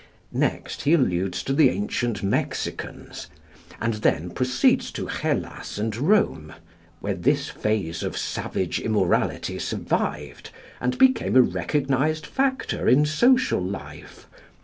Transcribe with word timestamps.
Next 0.33 0.81
he 0.81 0.93
alludes 0.93 1.43
to 1.43 1.53
the 1.53 1.69
ancient 1.69 2.23
Mexicans; 2.23 3.27
and 3.79 3.93
then 3.93 4.31
proceeds 4.31 4.89
to 4.93 5.05
Hellas 5.05 5.77
and 5.77 5.95
Rome, 5.95 6.53
where 7.01 7.13
this 7.13 7.49
phase 7.49 8.01
of 8.01 8.17
savage 8.17 8.79
immorality 8.79 9.59
survived 9.59 10.49
and 10.79 10.97
became 10.97 11.35
a 11.35 11.43
recognised 11.43 12.25
factor 12.25 12.89
in 12.89 13.05
social 13.05 13.61
life 13.61 14.25
(p. 14.31 14.37